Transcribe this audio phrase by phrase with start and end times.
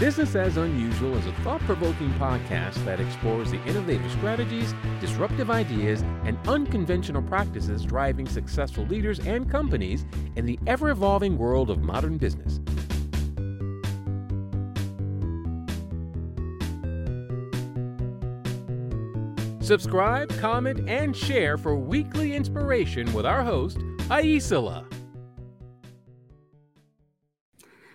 [0.00, 6.00] Business as Unusual is a thought provoking podcast that explores the innovative strategies, disruptive ideas,
[6.24, 12.16] and unconventional practices driving successful leaders and companies in the ever evolving world of modern
[12.16, 12.60] business.
[19.60, 23.76] Subscribe, comment, and share for weekly inspiration with our host,
[24.08, 24.90] Aisala.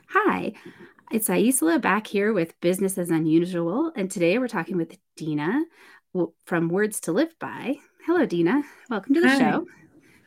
[0.09, 0.53] Hi,
[1.11, 5.61] it's Aisla back here with Business as Unusual, and today we're talking with Deenah
[6.45, 7.75] from Words to Live By.
[8.05, 8.63] Hello, Deenah.
[8.89, 9.37] Welcome to the Hi.
[9.37, 9.65] show.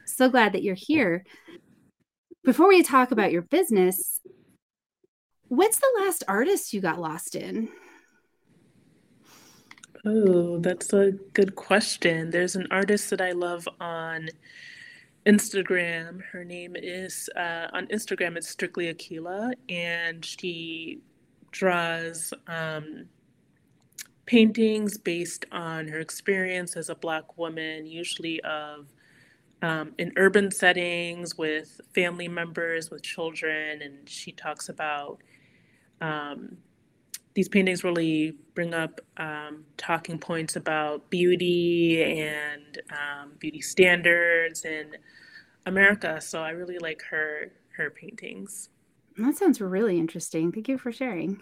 [0.06, 1.24] So glad that you're here.
[2.44, 4.20] Before we talk about your business,
[5.48, 7.68] what's the last artist you got lost in?
[10.04, 12.30] Oh, that's a good question.
[12.30, 14.28] There's an artist that I love on
[15.28, 16.22] Instagram.
[16.32, 18.36] Her name is uh, on Instagram.
[18.36, 21.00] It's strictly Akilah, and she
[21.52, 23.06] draws um,
[24.24, 28.86] paintings based on her experience as a Black woman, usually of
[29.60, 35.18] um, in urban settings with family members, with children, and she talks about.
[36.00, 36.56] Um,
[37.34, 44.96] these paintings really bring up um, talking points about beauty and um, beauty standards in
[45.66, 46.20] America.
[46.20, 48.70] So I really like her her paintings.
[49.16, 50.52] That sounds really interesting.
[50.52, 51.40] Thank you for sharing.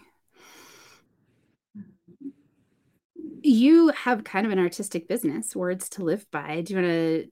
[3.43, 6.63] You have kind of an artistic business, Words to Live By.
[6.63, 7.27] Do you want to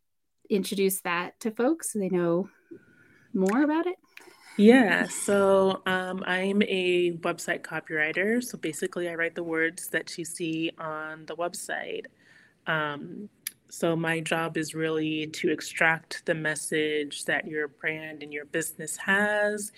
[0.48, 2.48] introduce that to folks so they know
[3.32, 3.96] more about it?
[4.56, 8.42] Yeah, so um, I'm a website copywriter.
[8.42, 12.06] So basically, I write the words that you see on the website.
[12.66, 13.28] Um,
[13.68, 18.96] so my job is really to extract the message that your brand and your business
[18.98, 19.72] has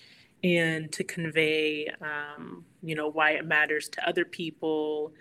[0.45, 5.15] and to convey, um, you know, why it matters to other people,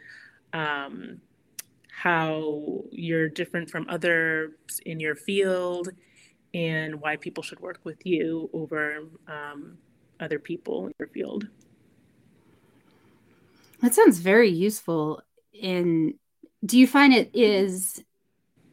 [0.51, 1.21] um,
[1.89, 4.51] how you're different from others
[4.85, 5.89] in your field,
[6.55, 9.77] and why people should work with you over um,
[10.21, 11.47] other people in your field.
[13.81, 15.21] That sounds very useful.
[15.53, 16.15] In
[16.65, 18.01] do you find it is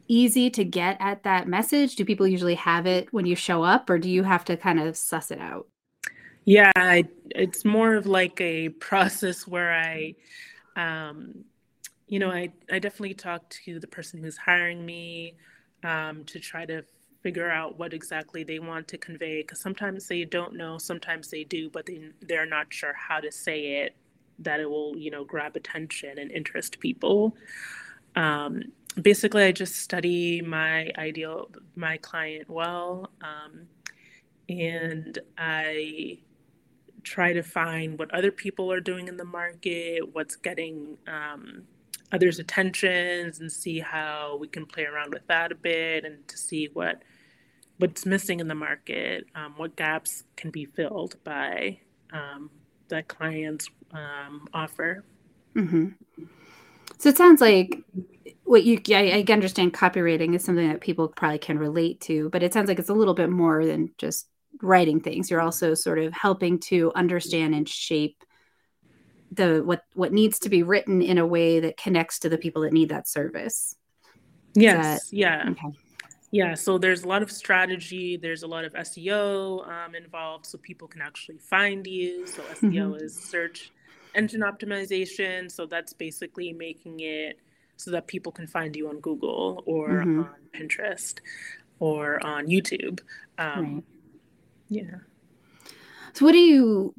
[0.07, 1.97] easy to get at that message?
[1.97, 4.79] Do people usually have it when you show up, or do you have to kind
[4.79, 5.67] of suss it out?
[6.45, 10.15] Yeah, I, it's more of like a process where I,
[10.75, 11.43] um,
[12.07, 15.35] you know, I, I definitely talk to the person who's hiring me
[15.83, 16.83] um, to try to
[17.23, 21.45] figure out what exactly they want to convey because sometimes they don't know, sometimes they
[21.45, 23.95] do, but they, they're not sure how to say it
[24.39, 27.35] that it will, you know, grab attention and interest people.
[28.15, 28.63] Um,
[29.01, 33.67] basically, I just study my ideal, my client well, um,
[34.49, 36.19] and I
[37.03, 41.63] try to find what other people are doing in the market, what's getting um,
[42.11, 46.37] others' attentions, and see how we can play around with that a bit, and to
[46.37, 47.01] see what
[47.77, 51.79] what's missing in the market, um, what gaps can be filled by
[52.11, 52.49] um,
[52.89, 55.03] that client's um, offer.
[55.55, 55.89] Mm-hmm.
[56.97, 57.83] So it sounds like
[58.43, 62.43] what you I, I understand copywriting is something that people probably can relate to, but
[62.43, 64.27] it sounds like it's a little bit more than just
[64.61, 65.29] writing things.
[65.29, 68.23] You're also sort of helping to understand and shape
[69.31, 72.61] the what what needs to be written in a way that connects to the people
[72.61, 73.75] that need that service.
[74.53, 75.09] Yes.
[75.09, 75.49] That, yeah.
[75.49, 75.77] Okay.
[76.33, 78.17] Yeah, so there's a lot of strategy.
[78.17, 82.25] There's a lot of SEO um, involved, so people can actually find you.
[82.25, 83.05] So SEO mm-hmm.
[83.05, 83.71] is search
[84.15, 85.51] engine optimization.
[85.51, 87.39] So that's basically making it
[87.77, 90.21] so that people can find you on Google or mm-hmm.
[90.21, 91.19] on Pinterest
[91.77, 92.99] or on YouTube.
[93.37, 93.83] Um, right.
[94.69, 94.95] Yeah.
[96.13, 96.95] So, what do you,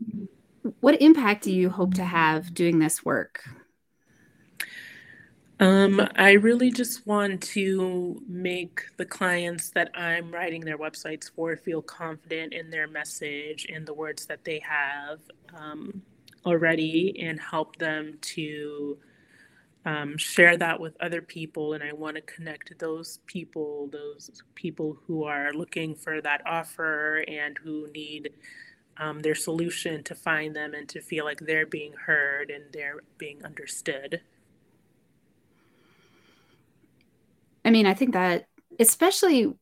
[0.78, 3.43] what impact do you hope to have doing this work?
[5.65, 11.57] Um, I really just want to make the clients that I'm writing their websites for
[11.57, 15.21] feel confident in their message and the words that they have
[15.59, 16.03] um,
[16.45, 18.99] already and help them to
[19.87, 21.72] um, share that with other people.
[21.72, 27.25] And I want to connect those people, those people who are looking for that offer
[27.27, 28.33] and who need
[28.99, 33.01] um, their solution to find them and to feel like they're being heard and they're
[33.17, 34.21] being understood.
[37.65, 38.47] I mean, I think that
[38.78, 39.53] especially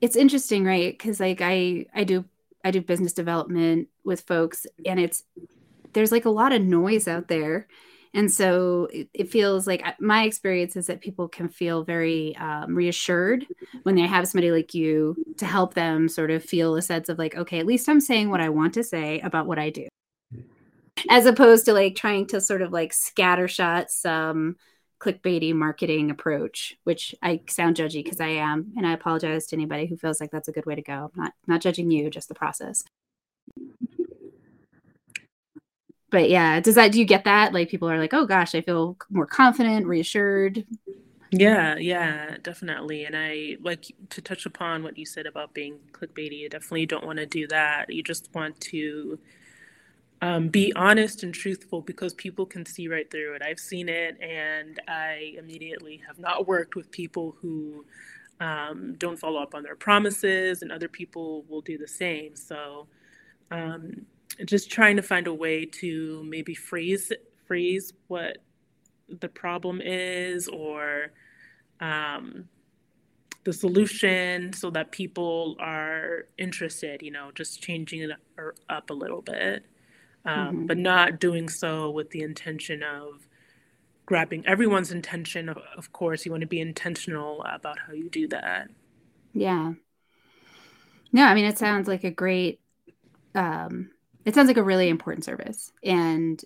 [0.00, 0.96] it's interesting, right?
[0.96, 2.24] Because like I I do
[2.64, 5.24] I do business development with folks, and it's
[5.92, 7.66] there's like a lot of noise out there.
[8.14, 12.74] And so it, it feels like my experience is that people can feel very um,
[12.74, 13.46] reassured
[13.82, 17.18] when they have somebody like you to help them sort of feel a sense of
[17.18, 19.88] like, okay, at least I'm saying what I want to say about what I do.
[21.08, 24.56] as opposed to like trying to sort of like scattershot some
[25.00, 29.86] clickbaity marketing approach, which I sound judgy because I am, and I apologize to anybody
[29.86, 31.10] who feels like that's a good way to go.
[31.14, 32.84] I'm not not judging you, just the process.
[36.10, 37.52] But yeah, does that do you get that?
[37.52, 40.64] Like people are like, "Oh gosh, I feel more confident, reassured."
[41.30, 43.04] Yeah, yeah, definitely.
[43.04, 46.38] And I like to touch upon what you said about being clickbaity.
[46.38, 47.92] You definitely don't want to do that.
[47.92, 49.18] You just want to
[50.20, 53.42] um, be honest and truthful because people can see right through it.
[53.42, 57.84] I've seen it, and I immediately have not worked with people who
[58.40, 62.34] um, don't follow up on their promises, and other people will do the same.
[62.34, 62.88] So,
[63.50, 64.06] um,
[64.44, 67.12] just trying to find a way to maybe phrase
[67.46, 68.38] phrase what
[69.20, 71.12] the problem is or
[71.80, 72.44] um,
[73.44, 78.10] the solution so that people are interested you know just changing it
[78.68, 79.64] up a little bit
[80.24, 80.66] um, mm-hmm.
[80.66, 83.28] but not doing so with the intention of
[84.06, 85.48] grabbing everyone's intention.
[85.48, 88.70] Of, of course, you want to be intentional about how you do that.
[89.34, 89.74] Yeah.
[91.12, 92.60] No, I mean, it sounds like a great,
[93.34, 93.90] um,
[94.24, 95.72] it sounds like a really important service.
[95.82, 96.42] And,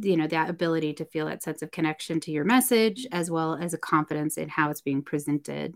[0.00, 3.54] you know, that ability to feel that sense of connection to your message, as well
[3.54, 5.74] as a confidence in how it's being presented.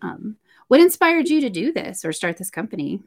[0.00, 0.36] Um,
[0.66, 3.00] what inspired you to do this or start this company?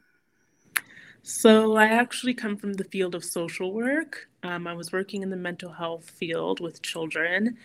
[1.28, 4.28] So, I actually come from the field of social work.
[4.44, 7.56] Um, I was working in the mental health field with children.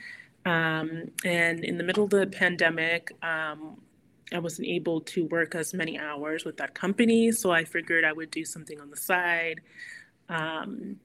[0.47, 3.79] Um, and in the middle of the pandemic, um,
[4.33, 7.31] I wasn't able to work as many hours with that company.
[7.31, 9.61] So, I figured I would do something on the side.
[10.27, 10.99] Um,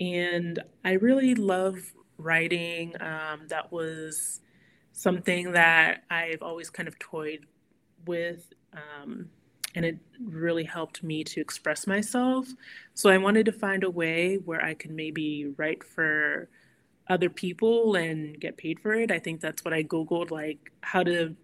[0.00, 1.76] and I really love
[2.16, 2.94] writing.
[2.98, 4.40] Um, that was
[4.94, 7.44] something that I've always kind of toyed
[8.06, 8.54] with.
[9.76, 12.48] And it really helped me to express myself.
[12.94, 16.48] So I wanted to find a way where I could maybe write for
[17.08, 19.12] other people and get paid for it.
[19.12, 21.36] I think that's what I Googled, like how to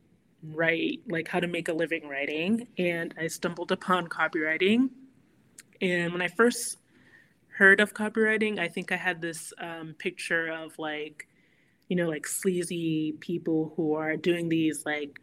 [0.43, 2.67] write, like how to make a living writing.
[2.79, 4.89] And I stumbled upon copywriting.
[5.81, 6.79] And when I first
[7.59, 11.29] heard of copywriting, I think I had this um, picture of like,
[11.89, 15.21] you know, like sleazy people who are doing these like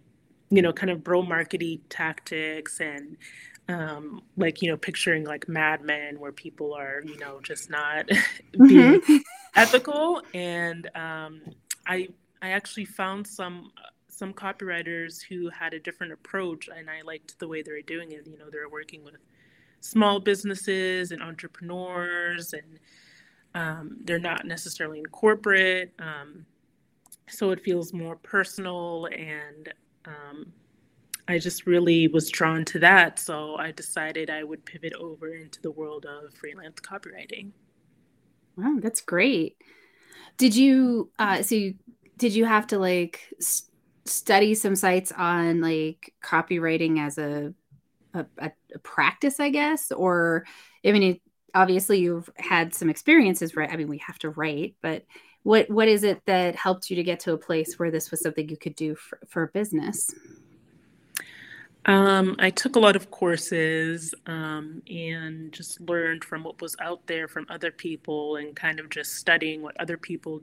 [0.50, 3.18] you know, kind of bro markety tactics and
[3.68, 8.08] um, like, you know, picturing like Mad Men where people are, you know, just not
[8.52, 9.18] being mm-hmm.
[9.56, 10.22] ethical.
[10.34, 11.42] And um,
[11.86, 12.10] I
[12.42, 13.72] I actually found some
[14.08, 18.12] some copywriters who had a different approach and I liked the way they were doing
[18.12, 18.28] it.
[18.28, 19.16] You know, they were working with
[19.82, 22.80] small businesses and entrepreneurs and
[23.56, 25.94] um, they're not necessarily in corporate.
[26.00, 26.46] Um,
[27.30, 29.74] so it feels more personal and
[30.06, 30.54] um,
[31.28, 33.20] I just really was drawn to that.
[33.20, 37.52] So I decided I would pivot over into the world of freelance copywriting.
[38.58, 39.58] Wow, that's great.
[40.38, 41.76] Did you, uh, so you,
[42.18, 43.34] did you have to like
[44.06, 47.54] study some sites on like copywriting as a,
[48.14, 49.92] a, a practice, I guess?
[49.92, 50.46] Or,
[50.84, 51.22] I mean, it,
[51.54, 53.72] obviously you've had some experiences, right?
[53.72, 55.06] I mean, we have to write, but
[55.44, 58.22] what what is it that helped you to get to a place where this was
[58.22, 60.14] something you could do for, for business
[61.86, 67.06] um, I took a lot of courses um, and just learned from what was out
[67.08, 70.42] there from other people and kind of just studying what other people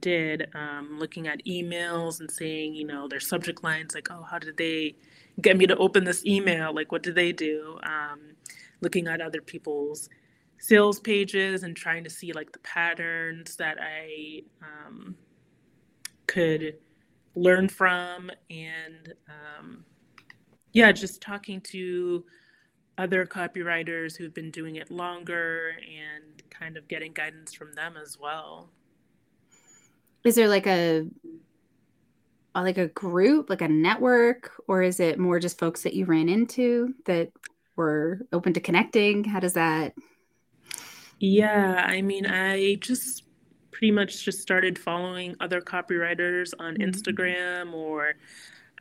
[0.00, 4.38] did, um, looking at emails and saying, you know, their subject lines like, oh, how
[4.38, 4.94] did they
[5.40, 6.74] get me to open this email?
[6.74, 7.78] Like, what did they do?
[7.82, 8.20] Um,
[8.80, 10.08] looking at other people's
[10.62, 15.16] sales pages and trying to see like the patterns that I um,
[16.28, 16.76] could
[17.34, 19.84] learn from and um,
[20.72, 22.24] yeah just talking to
[22.96, 28.16] other copywriters who've been doing it longer and kind of getting guidance from them as
[28.20, 28.70] well.
[30.22, 31.08] Is there like a
[32.54, 36.28] like a group like a network or is it more just folks that you ran
[36.28, 37.32] into that
[37.74, 39.24] were open to connecting?
[39.24, 39.94] How does that
[41.22, 43.22] yeah, I mean, I just
[43.70, 46.90] pretty much just started following other copywriters on mm-hmm.
[46.90, 48.14] Instagram or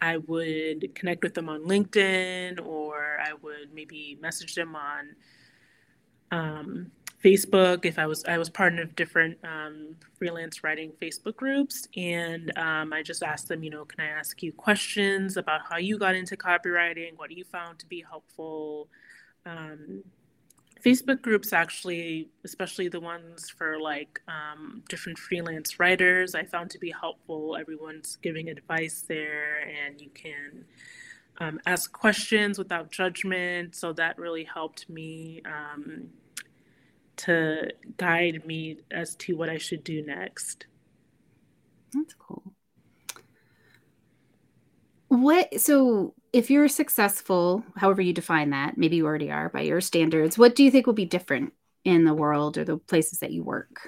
[0.01, 5.15] I would connect with them on LinkedIn or I would maybe message them on
[6.31, 6.91] um,
[7.23, 11.87] Facebook if I was I was part of different um, freelance writing Facebook groups.
[11.95, 15.77] And um, I just asked them you know can I ask you questions about how
[15.77, 17.17] you got into copywriting?
[17.17, 18.89] What you found to be helpful?
[19.45, 20.03] Um,
[20.83, 26.79] Facebook groups actually, especially the ones for like um, different freelance writers, I found to
[26.79, 27.55] be helpful.
[27.59, 30.65] Everyone's giving advice there, and you can
[31.39, 33.75] um, ask questions without judgment.
[33.75, 35.41] So that really helped me.
[35.45, 36.09] Um,
[37.17, 40.65] to guide me as to what I should do next.
[41.93, 42.53] That's cool.
[45.07, 49.81] What so if you're successful, however you define that, maybe you already are by your
[49.81, 53.31] standards, what do you think will be different in the world or the places that
[53.31, 53.81] you work?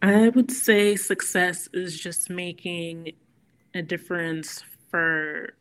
[0.00, 3.12] I would say success is just making
[3.74, 5.54] a difference for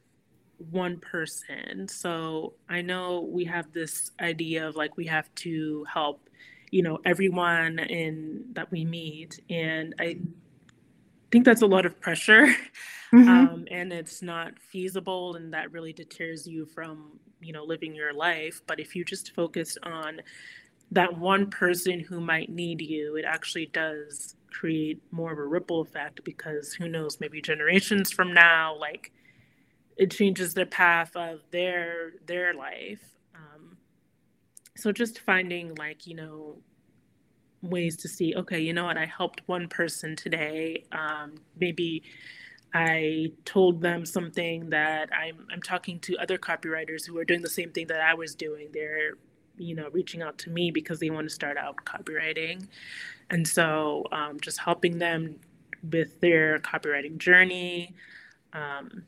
[0.69, 1.87] one person.
[1.87, 6.29] So I know we have this idea of like we have to help,
[6.71, 9.39] you know, everyone in that we meet.
[9.49, 10.19] And I
[11.31, 12.47] think that's a lot of pressure.
[13.13, 13.29] Mm-hmm.
[13.29, 18.13] Um, and it's not feasible and that really deters you from, you know, living your
[18.13, 18.61] life.
[18.67, 20.21] But if you just focus on
[20.91, 25.81] that one person who might need you, it actually does create more of a ripple
[25.81, 29.11] effect because who knows, maybe generations from now, like
[29.97, 33.03] it changes the path of their their life.
[33.35, 33.77] Um,
[34.77, 36.57] so just finding like you know
[37.61, 40.83] ways to see, okay, you know what, I helped one person today.
[40.91, 42.03] Um, maybe
[42.73, 47.49] I told them something that I'm I'm talking to other copywriters who are doing the
[47.49, 48.69] same thing that I was doing.
[48.71, 49.15] They're
[49.57, 52.67] you know reaching out to me because they want to start out copywriting
[53.29, 55.35] and so um, just helping them
[55.91, 57.93] with their copywriting journey
[58.53, 59.03] um,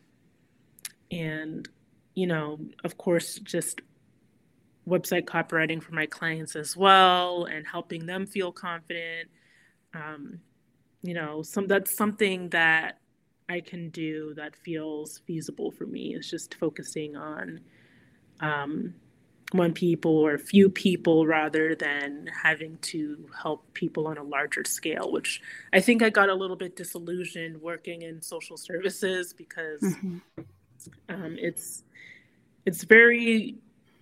[1.12, 1.68] and
[2.16, 3.82] you know of course just
[4.88, 9.30] website copywriting for my clients as well and helping them feel confident
[9.94, 10.40] um,
[11.02, 13.00] you know some that's something that
[13.50, 17.60] i can do that feels feasible for me is just focusing on
[18.40, 18.94] um,
[19.52, 24.64] one people or a few people rather than having to help people on a larger
[24.66, 29.82] scale which i think i got a little bit disillusioned working in social services because
[29.82, 30.18] mm-hmm.
[31.10, 31.84] um, it's
[32.66, 33.58] it's very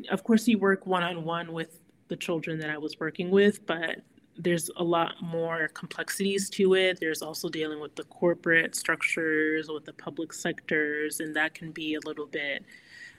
[0.09, 3.97] of course you work one-on-one with the children that i was working with but
[4.37, 9.85] there's a lot more complexities to it there's also dealing with the corporate structures with
[9.85, 12.63] the public sectors and that can be a little bit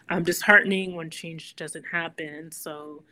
[0.09, 2.51] um, disheartening when change doesn't happen.
[2.53, 3.03] So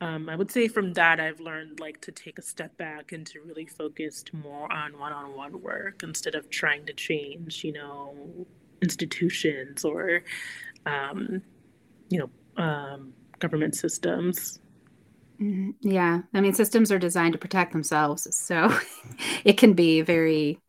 [0.00, 3.26] um, I would say from that, I've learned like to take a step back and
[3.26, 8.46] to really focus more on one-on-one work instead of trying to change, you know,
[8.80, 10.22] institutions or,
[10.86, 11.42] um,
[12.08, 12.30] you know,
[12.60, 14.60] um, government systems.
[15.40, 15.70] Mm-hmm.
[15.80, 18.76] Yeah, I mean, systems are designed to protect themselves, so
[19.44, 20.60] it can be very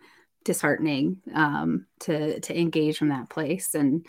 [0.44, 4.06] disheartening um, to to engage from that place and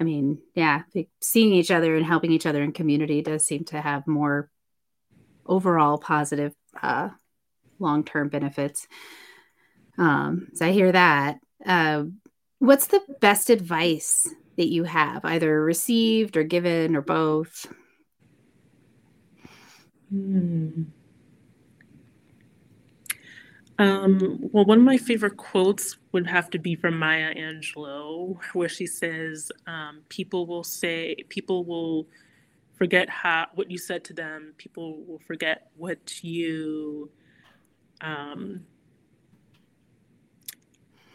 [0.00, 0.82] I mean, yeah,
[1.20, 4.50] seeing each other and helping each other in community does seem to have more
[5.44, 7.10] overall positive uh,
[7.78, 8.88] long term benefits.
[9.98, 11.36] Um, so I hear that.
[11.64, 12.04] Uh,
[12.60, 14.26] what's the best advice
[14.60, 17.66] that you have, either received or given or both?
[20.10, 20.82] Hmm.
[23.78, 28.68] Um, well, one of my favorite quotes would have to be from Maya Angelou, where
[28.68, 32.06] she says, um, "People will say, people will
[32.74, 34.52] forget how what you said to them.
[34.58, 37.10] People will forget what you."
[38.02, 38.66] Um,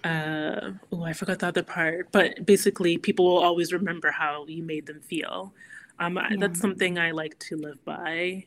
[0.05, 4.61] uh, oh, I forgot the other part, but basically, people will always remember how you
[4.61, 5.51] made them feel.
[5.97, 6.37] Um, yeah.
[6.37, 8.45] That's something I like to live by.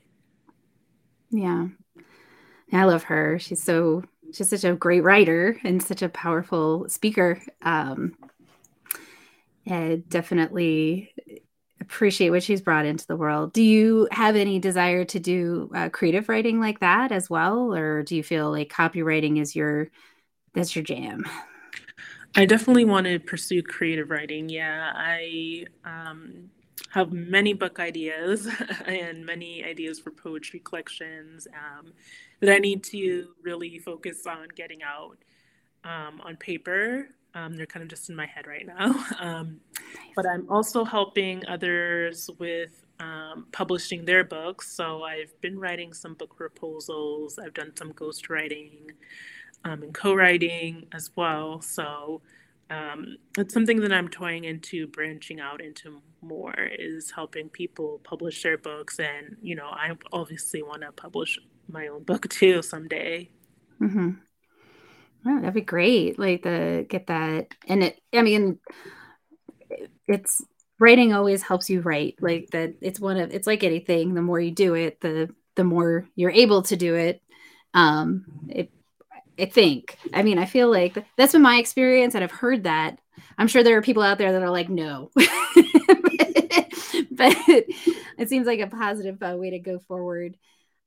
[1.31, 1.67] Yeah,
[2.73, 3.41] I love her.
[3.41, 7.43] She's so she's such a great writer and such a powerful speaker.
[7.63, 8.15] Um,
[9.69, 11.13] I definitely
[11.81, 13.53] appreciate what she's brought into the world.
[13.53, 18.05] Do you have any desire to do uh, creative writing like that as well, or
[18.05, 19.91] do you feel like copywriting is your
[20.55, 21.25] that's your jam?
[22.37, 24.49] I definitely want to pursue creative writing.
[24.49, 26.51] Yeah, I um,
[26.91, 28.49] have many book ideas
[28.87, 31.49] and many ideas for poetry collections.
[31.53, 31.93] Um,
[32.41, 35.19] that I need to really focus on getting out
[35.85, 37.09] um, on paper.
[37.35, 39.05] Um, they're kind of just in my head right now.
[39.19, 39.61] Um,
[40.15, 44.73] but I'm also helping others with um, publishing their books.
[44.73, 48.91] So I've been writing some book proposals, I've done some ghostwriting
[49.65, 51.61] um, and co writing as well.
[51.61, 52.23] So
[52.71, 58.43] um, it's something that I'm toying into branching out into more is helping people publish
[58.43, 58.99] their books.
[58.99, 61.39] And, you know, I obviously want to publish
[61.69, 63.31] my own book too someday.
[63.81, 64.11] Mm-hmm.
[65.27, 66.19] Oh, that'd be great.
[66.19, 68.01] Like the get that, and it.
[68.15, 68.61] I mean,
[70.07, 70.43] it's
[70.79, 72.17] writing always helps you write.
[72.21, 74.15] Like that, it's one of it's like anything.
[74.15, 77.21] The more you do it, the the more you're able to do it.
[77.75, 78.71] Um, it
[79.39, 79.97] I think.
[80.13, 82.99] I mean, I feel like that's been my experience, and I've heard that.
[83.37, 85.11] I'm sure there are people out there that are like, no.
[85.17, 85.27] but
[88.19, 90.37] it seems like a positive uh, way to go forward.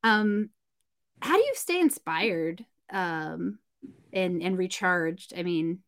[0.04, 0.50] Um,
[1.22, 3.60] how do you stay inspired um,
[4.12, 5.34] and and recharged?
[5.38, 5.80] I mean,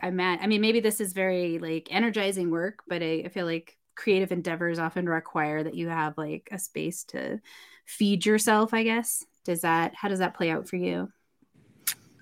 [0.00, 0.40] I'm at.
[0.42, 4.30] I mean, maybe this is very like energizing work, but I, I feel like creative
[4.32, 7.40] endeavors often require that you have like a space to
[7.86, 8.74] feed yourself.
[8.74, 9.24] I guess.
[9.44, 9.94] Does that?
[9.94, 11.08] How does that play out for you?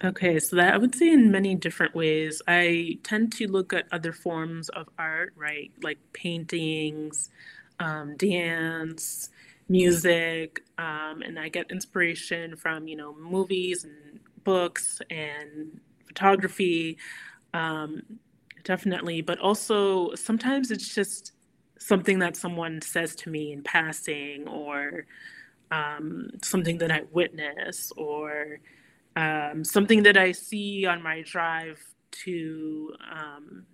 [0.04, 2.42] Okay, so that I would say in many different ways.
[2.46, 5.72] I tend to look at other forms of art, right?
[5.82, 7.30] Like paintings,
[7.80, 9.30] um, dance,
[9.70, 16.98] music, um, and I get inspiration from, you know, movies and books and photography,
[17.54, 18.02] um,
[18.64, 19.22] definitely.
[19.22, 21.32] But also sometimes it's just
[21.78, 25.06] something that someone says to me in passing or
[25.70, 28.60] um, something that I witness or
[29.16, 31.82] um, something that I see on my drive
[32.24, 33.66] to um,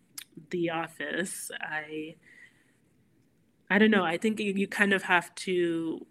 [0.50, 1.50] the office.
[1.60, 2.14] I
[3.68, 4.04] I don't know.
[4.04, 6.06] I think you, kind of have to,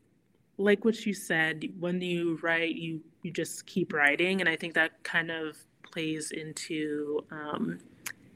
[0.58, 4.74] like what you said, when you write, you you just keep writing, and I think
[4.74, 7.80] that kind of plays into um,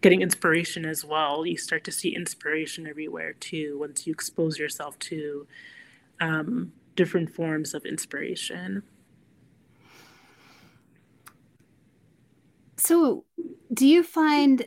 [0.01, 1.45] getting inspiration as well.
[1.45, 5.47] You start to see inspiration everywhere too once you expose yourself to
[6.21, 8.83] um, different forms of inspiration.
[12.77, 13.25] So,
[13.73, 14.65] do you find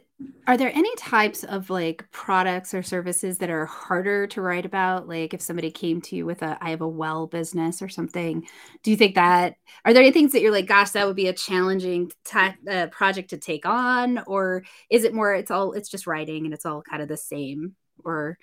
[0.48, 5.06] are there any types of like products or services that are harder to write about?
[5.08, 8.46] Like if somebody came to you with a I have a well business or something,
[8.82, 11.28] do you think that are there any things that you're like, gosh, that would be
[11.28, 15.88] a challenging ta- uh, project to take on, or is it more it's all it's
[15.88, 18.38] just writing and it's all kind of the same, or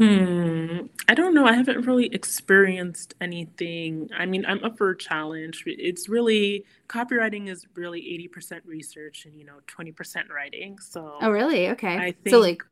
[0.00, 0.86] Hmm.
[1.08, 1.44] I don't know.
[1.44, 4.08] I haven't really experienced anything.
[4.16, 5.62] I mean, I'm up for a challenge.
[5.66, 8.00] It's really copywriting is really
[8.34, 10.78] 80% research and you know 20% writing.
[10.78, 11.68] So oh really?
[11.70, 11.98] Okay.
[11.98, 12.62] I think so like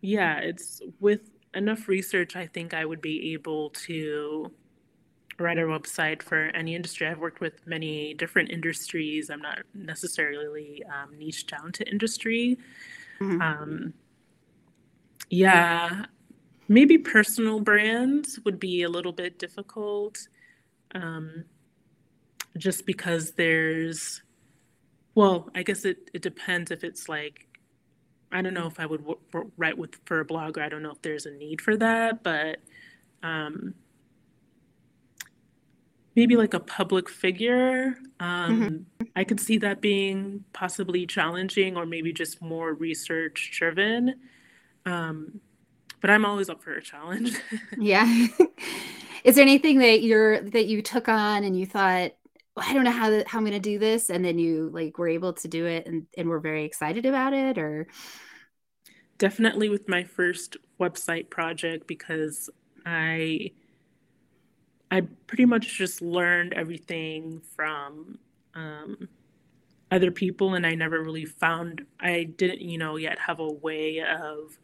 [0.00, 4.50] yeah, it's with enough research I think I would be able to
[5.38, 7.06] write a website for any industry.
[7.06, 9.28] I've worked with many different industries.
[9.28, 12.56] I'm not necessarily um, niche down to industry.
[13.20, 13.42] Mm-hmm.
[13.42, 13.94] Um,
[15.28, 16.06] yeah,
[16.68, 20.28] maybe personal brands would be a little bit difficult
[20.94, 21.44] um,
[22.56, 24.22] just because there's
[25.14, 27.46] well i guess it, it depends if it's like
[28.32, 30.82] i don't know if i would w- w- write with for a blogger i don't
[30.82, 32.58] know if there's a need for that but
[33.22, 33.74] um,
[36.14, 39.04] maybe like a public figure um, mm-hmm.
[39.14, 44.14] i could see that being possibly challenging or maybe just more research driven
[44.86, 45.40] um,
[46.06, 47.36] but I'm always up for a challenge.
[47.76, 48.28] yeah.
[49.24, 52.12] Is there anything that you're that you took on and you thought,
[52.54, 54.70] well, I don't know how to, how I'm going to do this, and then you
[54.72, 57.88] like were able to do it and and were very excited about it, or
[59.18, 62.50] definitely with my first website project because
[62.86, 63.50] I
[64.92, 68.20] I pretty much just learned everything from
[68.54, 69.08] um,
[69.90, 74.02] other people, and I never really found I didn't you know yet have a way
[74.02, 74.56] of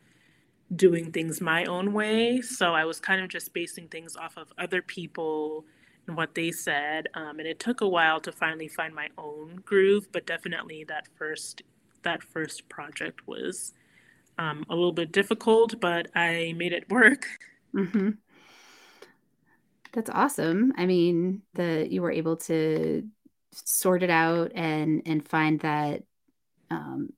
[0.74, 2.40] doing things my own way.
[2.40, 5.64] So I was kind of just basing things off of other people
[6.06, 7.08] and what they said.
[7.14, 11.06] Um, and it took a while to finally find my own groove, but definitely that
[11.16, 11.62] first
[12.02, 13.72] that first project was
[14.38, 17.26] um, a little bit difficult, but I made it work.
[17.74, 18.10] Mm-hmm.
[19.92, 20.72] That's awesome.
[20.76, 23.06] I mean, the you were able to
[23.52, 26.02] sort it out and and find that
[26.70, 27.12] um,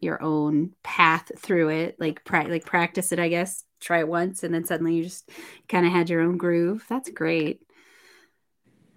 [0.00, 3.64] your own path through it like pra- like practice it i guess.
[3.80, 5.30] Try it once and then suddenly you just
[5.68, 6.84] kind of had your own groove.
[6.88, 7.62] That's great.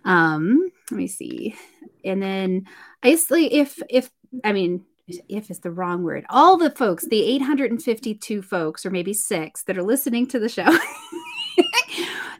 [0.03, 1.55] Um let me see.
[2.03, 2.67] And then
[3.01, 4.11] i guess like if if
[4.43, 4.83] i mean
[5.29, 6.25] if is the wrong word.
[6.29, 10.67] All the folks the 852 folks or maybe six that are listening to the show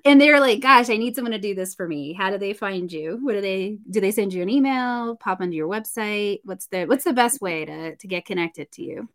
[0.05, 2.13] and they're like, gosh, I need someone to do this for me.
[2.13, 3.19] How do they find you?
[3.21, 4.01] What do they do?
[4.01, 6.41] They send you an email, pop onto your website.
[6.43, 9.09] What's the what's the best way to to get connected to you?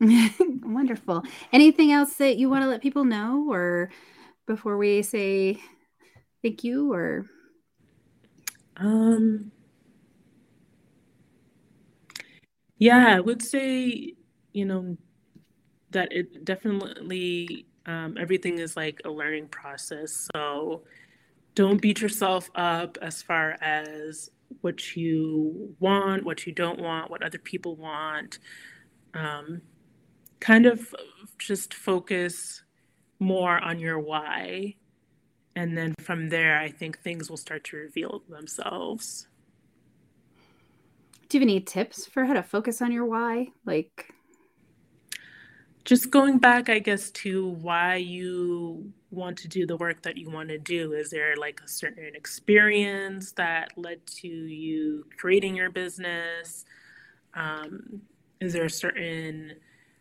[0.00, 1.22] Wonderful.
[1.52, 3.90] Anything else that you want to let people know, or
[4.46, 5.60] before we say
[6.42, 7.26] thank you, or
[8.76, 9.52] um,
[12.78, 14.14] yeah, I would say
[14.52, 14.96] you know
[15.90, 20.28] that it definitely um, everything is like a learning process.
[20.34, 20.82] So
[21.54, 24.30] don't beat yourself up as far as
[24.60, 28.38] what you want, what you don't want, what other people want.
[29.12, 29.62] Um,
[30.40, 30.94] kind of
[31.38, 32.62] just focus
[33.18, 34.74] more on your why.
[35.56, 39.28] And then from there, I think things will start to reveal themselves.
[41.28, 43.48] Do you have any tips for how to focus on your why?
[43.64, 44.12] Like,
[45.84, 50.30] just going back, I guess, to why you want to do the work that you
[50.30, 50.92] want to do.
[50.92, 56.64] Is there like a certain experience that led to you creating your business?
[57.34, 58.02] Um,
[58.40, 59.52] is there a certain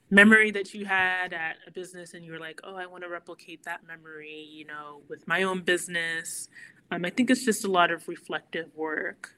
[0.10, 3.10] memory that you had at a business and you were like, oh, I want to
[3.10, 6.48] replicate that memory, you know, with my own business?
[6.92, 9.36] Um, I think it's just a lot of reflective work.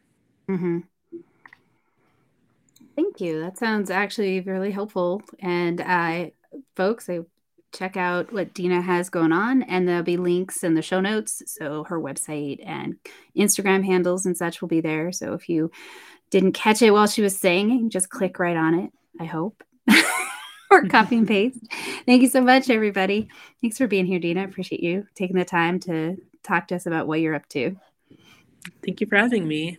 [0.49, 0.79] Mm-hmm.
[2.95, 3.41] Thank you.
[3.41, 5.21] That sounds actually really helpful.
[5.39, 6.32] And I,
[6.76, 7.19] folks, I
[7.74, 11.43] check out what Deenah has going on, and there'll be links in the show notes.
[11.48, 12.95] So her website and
[13.38, 15.12] Instagram handles and such will be there.
[15.12, 15.71] So if you
[16.30, 18.91] didn't catch it while she was saying, just click right on it.
[19.19, 19.63] I hope.
[20.71, 21.60] or copy and paste.
[22.06, 23.28] Thank you so much, everybody.
[23.62, 24.45] Thanks for being here, Deenah.
[24.45, 27.76] Appreciate you taking the time to talk to us about what you're up to.
[28.84, 29.78] Thank you for having me.